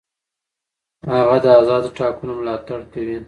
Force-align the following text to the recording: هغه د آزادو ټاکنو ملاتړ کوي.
هغه 1.11 1.37
د 1.43 1.45
آزادو 1.59 1.89
ټاکنو 1.99 2.31
ملاتړ 2.39 2.79
کوي. 2.93 3.17